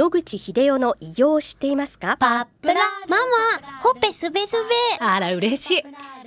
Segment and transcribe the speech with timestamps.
[0.00, 2.16] 野口英世の偉業を知っていますか？
[2.18, 2.74] パップラ
[3.06, 3.18] マ
[3.60, 4.56] マほっぺすべす
[4.98, 5.04] べ。
[5.04, 5.82] あら嬉しい。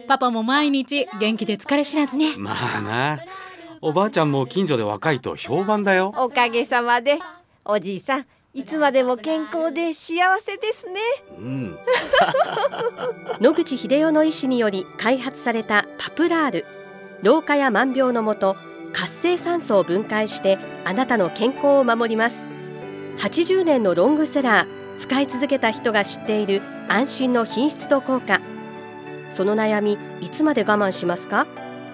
[0.08, 2.38] パパも毎日元気で疲れ知らずね。
[2.38, 3.20] まあな。
[3.82, 6.14] おばあちゃんも近所で若いと評判だよ。
[6.16, 7.18] おかげさまで。
[7.66, 11.00] おじいさんいつまでも健康で幸せですね。
[11.40, 11.80] うん。
[13.42, 16.66] 野口英世の医師により開発されたパプラール。
[17.24, 18.56] 老化や万病のもと
[18.94, 22.53] 活性酸素を分解してあなたの健康を守ります
[23.18, 28.42] 80年のロングセラー使い続けた人が知っている安心の品質と効果
[29.32, 31.48] その悩みいつまで我慢しますか？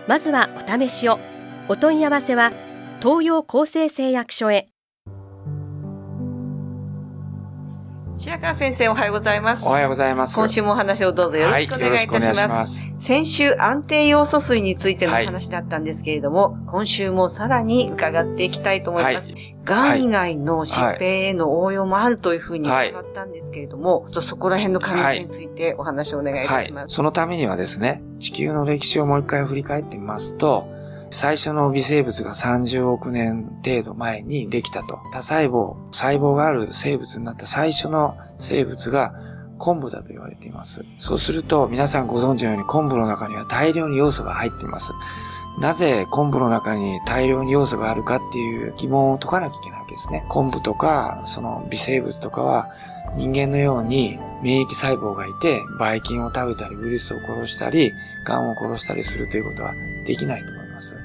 [0.08, 1.20] まずはお試しを
[1.68, 2.52] お問い合わせは
[3.02, 4.70] 東洋厚生製薬所へ
[8.18, 9.66] 白川先生おはようございます。
[9.66, 10.36] おはようございます。
[10.36, 12.40] 今週もお話をどうぞよろしくお願いいたします。
[12.40, 19.32] はい、ます先週安定要素水についての話だったんですけれども、はい、今週もさらに伺っていきたいと思います。
[19.32, 30.68] はいがん以外の疾病への応用もあるというふうに伺ったんですけれども、はい、そこら辺の可能性についてお話をお願いいたします、はい、そのためにはですね、地球の歴史をもう一回振り返ってみますと、
[31.12, 35.00] 最初の微生物が30億年程度前にできたと。
[35.12, 39.14] 多細胞、細胞がある生物になった最初の生物が
[39.58, 40.86] 昆布だと言われています。
[41.00, 44.94] そうすると皆さんご存知のように昆布の中には大量に要素が入っています。
[45.58, 50.26] なぜ昆布の中に大量に要素があるかっていう疑問を解かなきゃいけないわけですね。
[50.30, 52.70] 昆布とか、その微生物とかは
[53.16, 57.92] 人間のように免疫細胞がいて、ばい菌を食べたり、ウイルスを殺したり、
[58.26, 59.74] 癌を殺したりするということは
[60.06, 60.98] できないと思います。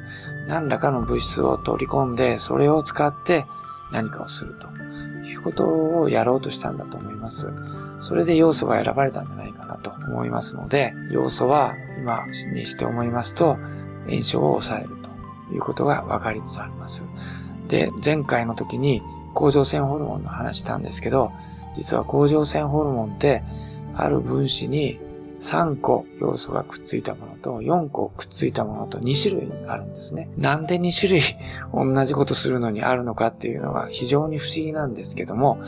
[0.46, 3.46] 何らかの物質を取り込んで、それを使って
[3.92, 4.68] 何かをすると
[5.26, 7.52] いうことをやろうとしたんだと思います。
[8.00, 13.56] それで要素が選ばれたんじゃないかなと思いますので、要素は今にして思いますと、
[14.08, 14.90] 炎症を抑える
[15.48, 17.06] ということが分かりつつあります。
[17.68, 19.02] で、前回の時に
[19.34, 21.32] 甲状腺ホルモンの話したんですけど、
[21.74, 23.42] 実は甲状腺ホルモンって
[23.94, 25.00] ある分子に
[25.40, 30.30] 3個要素がくっついたものと4個くっついたものと2種類あるんですね。
[30.38, 31.22] なんで2種類
[31.74, 35.58] 同じことするのにあるのかっていうのが非常に不思議なんですけども、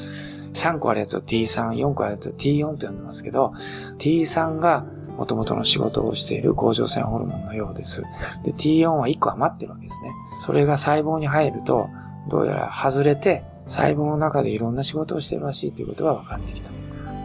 [0.54, 3.52] 3個あるやつを T3、4個あるやつを T4 と呼んでますけど、
[3.98, 4.86] T3 が
[5.16, 8.02] 元々の仕事をしている甲状腺ホルモンのようです。
[8.44, 10.12] で、T4 は1個余ってるわけですね。
[10.38, 11.88] それが細胞に入ると、
[12.28, 16.70] どうやら外れて、細胞の中でいろんな仕事をしてるらしいということが分かってきた。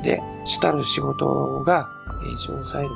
[0.03, 1.88] で、主たる仕事が
[2.24, 2.96] 炎症を抑えるこ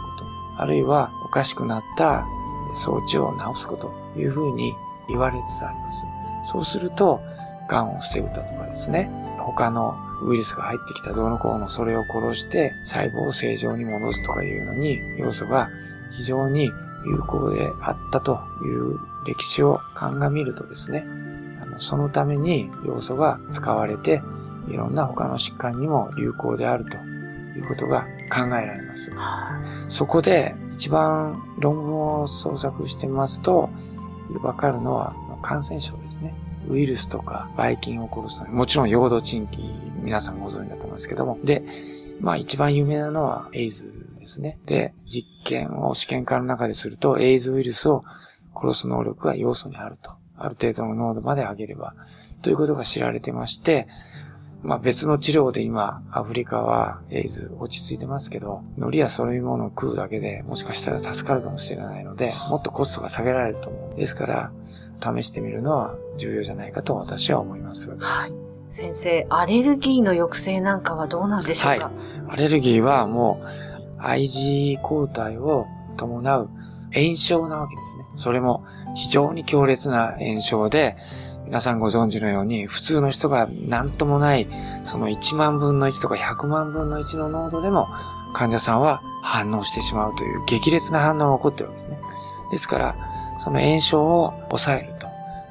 [0.57, 2.25] と、あるいはおかしくなった
[2.73, 4.73] 装置を治すことというふうに
[5.07, 6.05] 言われつつあります。
[6.43, 7.21] そうすると、
[7.67, 15.69] 癌を防ぐだとかですね、他のウイルスが入ってきたどうのこうのそれを殺して細胞を正常に戻すとかいうのに要素が
[16.15, 16.71] 非常に
[17.05, 21.05] 有効であったという歴史を鑑みるとですね、
[21.61, 24.21] あのそのために要素が使われて
[24.69, 29.11] いろんな他の疾患にも有効であるということが考えられます。
[29.87, 33.69] そこで一番論文を創作してみますと、
[34.41, 36.33] わかるのは感染症ですね。
[36.67, 39.61] ウイルスとか、ばい菌を殺すのに、もちろん、陽動鎮気、
[40.05, 41.39] 皆さんご存知だと思うんですけども。
[41.43, 41.63] で、
[42.21, 44.59] まあ一番有名なのは、エイズですね。
[44.65, 48.05] で、実験を試験管の中ですると、エイズウイルスを
[48.55, 50.11] 殺す能力が要素にあると。
[50.37, 51.95] ある程度の濃度まで上げれば、
[52.41, 53.87] ということが知られてまして、
[54.61, 63.95] まあ別の治療で今、アフリカはエイズ落ち着いてますけど、海苔やそういうものを食うだけでもしかしたら助かるかもしれないので、もっとコストが下げられると思う。
[63.95, 64.51] ですから、
[65.01, 67.95] 試してみるのは重要じゃないかと私は思います。
[67.97, 68.44] はい。
[68.75, 71.93] 先生、アレルギーの抑制なんかはどうなんでしょうか、はい、
[72.31, 73.39] アレルギーはも
[73.99, 75.65] う IG 抗体を
[75.95, 76.49] 伴う
[76.93, 78.03] 炎症なわけですね。
[78.17, 80.97] それも非常に強烈な炎症で、
[81.45, 84.45] 皆さんご存知のように、普通の人が何ともない、
[84.83, 87.87] その1万分の1とか100万分の1の濃度でも、
[88.33, 91.97] 患者さんは反応してしまうという激烈な反応が起こってるわけですね。
[92.51, 92.95] ですから、
[93.37, 94.93] その炎症を抑える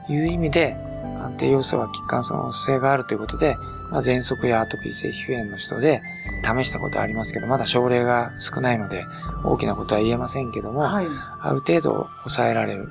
[0.07, 0.77] という意味で、
[1.25, 3.57] 安定要素は血管その性があるということで、
[3.91, 6.03] まあ、喘息やアトピー性皮膚炎の人で
[6.43, 9.05] 試したことはありますけど、まだ症例が少ないので、
[9.45, 11.07] 大きなことは言えませんけども、はい、
[11.41, 12.89] ある程度抑えられる。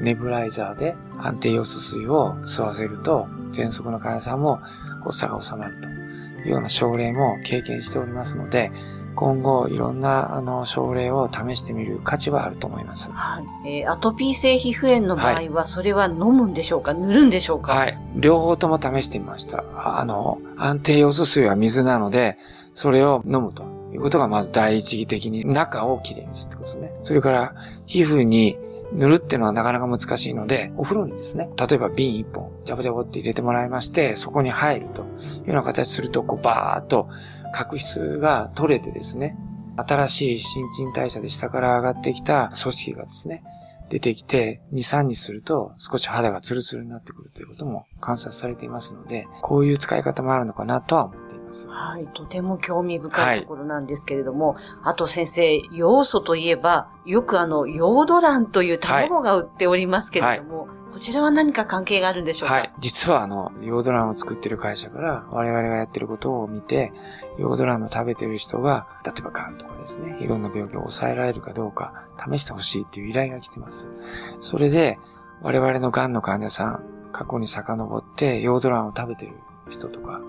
[0.00, 4.60] ネブライザーで安定要素水を吸わせると、喘息の患者さんも
[5.04, 8.72] 発作が収まるというような症例も経験しておりますので、
[9.14, 13.10] 今後いろんなあの症例を試してみる価値はあると思います。
[13.12, 13.80] はい。
[13.82, 17.72] えー、アトピー性皮膚炎の場合は、それは飲むんでしょうか、はい、塗るんでしょうか？
[17.72, 17.98] はい。
[18.16, 19.64] 両方とも試してみました。
[19.76, 22.38] あの、安定要素水は水なので、
[22.74, 23.62] それを飲むと
[23.92, 26.92] いうことがまず第一義的に中をきれいにするってことですね。
[27.02, 27.54] それから、
[27.86, 28.58] 皮膚に
[28.94, 37.08] 塗るっていうのはなかなか難しいので、お風呂にですね、例えば瓶一本、ジャボジャボって入れてもらいまして、そこに入るというような形すると、こうバーっと
[37.52, 39.36] 角質が取れてですね、
[39.76, 43.42] 新しい新陳代謝で下から上がってきた組織がですね、
[43.90, 51.68] 出てきて、2、3日すると少し肌がツルツルになってくるということも観察されていますので、こういう使い方もあるのかなとは思っています。
[51.68, 62.54] はい、とても興味深いところなんですけれども、はい、あと先生、要素といえば、よくあの、ヨード卵という卵が売っておりますけれども、はいこちらは何か関係があるんでしょうか？
[62.54, 62.72] はい。
[62.78, 66.92] 実はあの、ヨード卵を作ってる会社から我々がやってることを見て、
[67.36, 73.88] ヨード卵を食べてる人が、例えば癌とかですね、いろんな病気を抑えられるかどうか試してほしいっていう依頼が来てます。
[74.38, 75.00] それで、
[75.42, 79.32] 我々の癌の患者さん、過去に遡ってヨード卵を食べてる
[79.68, 80.20] 人とか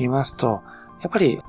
[0.00, 0.62] 見ますと、
[1.00, 1.42] やっぱり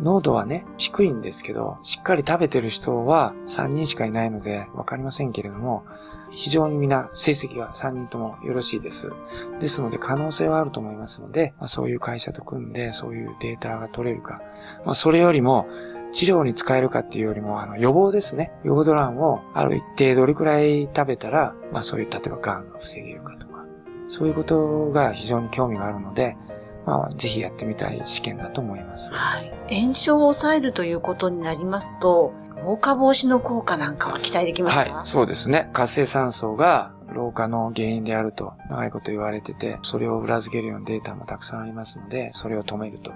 [0.00, 5.84] 濃度はね、低いんですけど、しっかり食べてる人は3人しかいないのでわかりませんけれども、
[6.30, 9.12] 非常に皆成績が3人ともよろしいです。
[9.60, 14.40] ですので可能性はあると思いますので、まあ、そういう会社と組んでそういうデータが取れるか。
[14.84, 15.66] まあ、それよりも
[16.12, 18.52] 治療に使えるかっていうよりも、あの予防ですね。
[18.64, 23.64] ヨードランをある一定どれくらい食べたら、まあそういう例えば癌が防げるかとか、
[24.08, 26.36] そういうことが非常に興味があるので、
[26.84, 29.12] まあ、ぜひやってみたい試験だと思います。
[29.12, 29.52] はい。
[29.70, 32.32] 炎症を抑えるということになりますと、
[32.64, 34.94] 老化防止の効果なんかは期待できますか？
[34.94, 35.68] はい、そうですね。
[35.72, 43.12] 活性酸素が老化の原因であると長いこと言われてて、それを裏付けるようなデータもたくさんありますので、それを止めると。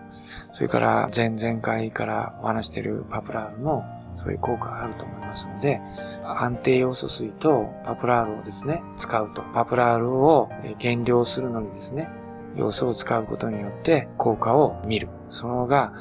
[0.52, 3.84] それから前々回からお話しているパプラールも
[4.16, 5.80] そういう効果があると思いますので、
[6.24, 9.42] 安定要素水とパプラールをですね、使うと。
[9.54, 12.08] パプラールを減量するのにですね、
[12.56, 15.08] 様子を使うことによって効果を見る。
[15.30, 15.92] そのが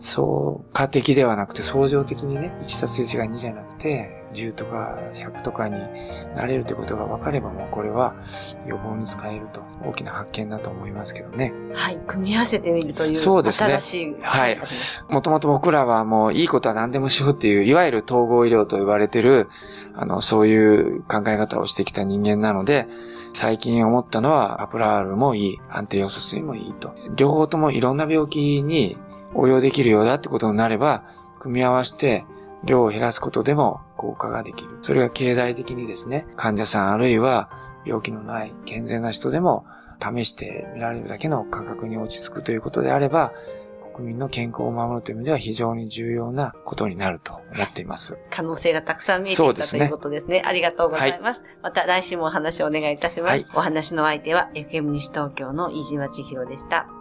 [0.00, 5.76] 相加的ではなくて相乗的にね、1たす1が2じゃなくて、10とか100とかに
[6.34, 8.14] なれるってことが分かればもうこれは
[8.66, 11.52] 予防に使えると大きな発見だと思いますけどね。
[11.74, 11.98] はい。
[12.06, 13.16] 組み合わせてみるという。
[13.16, 13.70] そうですね。
[13.70, 14.16] 新しい。
[14.22, 14.60] はい。
[15.08, 19.48] もともと僕らはもういいことは何でもしようっていう、いわゆる統合医療と言われてる、
[19.94, 22.86] あの、そういう考え方をしてきた人間なので、
[23.32, 26.94] 最近思ったのは、アプラールもいい、安定要素水もいいと。
[27.16, 28.96] 両方ともいろんな病気に
[29.34, 31.04] 応用できるようだってことになれば、
[31.38, 32.24] 組み合わせて
[32.64, 34.78] 量を減らすことでも効果ができる。
[34.82, 37.50] それが経済的にですね、患者さんあるいは
[37.84, 39.64] 病気のない健全な人でも
[40.00, 43.32] 試してみられるだけの価格に落ち着くということであれば、
[43.94, 48.16] 国民の健康を守るという意味では非常に重要なことになると思っています。
[48.30, 50.42] 可能性がたくさん見えてきた、ということですね。
[50.44, 51.42] ありがとうございます。
[51.42, 53.30] はい、また来週もお話をお願いいたします。
[53.30, 56.99] はい、お話の相手は FM 西東京の飯島千尋でした。